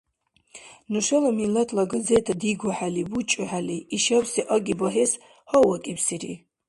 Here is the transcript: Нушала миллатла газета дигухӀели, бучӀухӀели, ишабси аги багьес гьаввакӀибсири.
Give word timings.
Нушала 0.91 1.29
миллатла 1.39 1.83
газета 1.93 2.31
дигухӀели, 2.41 3.03
бучӀухӀели, 3.11 3.77
ишабси 3.95 4.41
аги 4.55 4.73
багьес 4.79 5.11
гьаввакӀибсири. 5.49 6.33